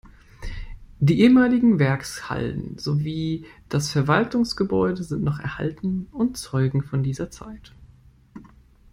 Die 0.97 1.21
ehemaligen 1.21 1.77
Werkshallen 1.77 2.75
sowie 2.79 3.45
das 3.69 3.91
Verwaltungsgebäude 3.91 5.03
sind 5.03 5.21
noch 5.23 5.37
erhalten 5.39 6.07
und 6.11 6.37
zeugen 6.39 6.81
von 6.81 7.03
dieser 7.03 7.29
Zeit. 7.29 7.71